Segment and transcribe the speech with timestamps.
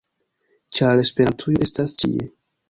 [0.77, 2.27] -ĉar Esperantujo estas ĉie!